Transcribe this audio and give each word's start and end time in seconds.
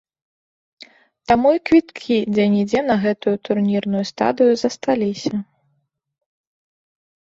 Таму 1.31 1.49
і 1.57 1.59
квіткі 1.69 2.17
дзе-нідзе 2.33 2.79
на 2.89 2.95
гэтую 3.05 3.35
турнірную 3.49 4.03
стадыю 4.13 4.53
засталіся. 4.63 5.47